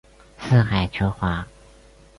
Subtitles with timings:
[0.39, 1.45] 四海求凰。